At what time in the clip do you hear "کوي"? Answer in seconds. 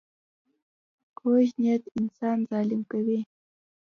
2.91-3.19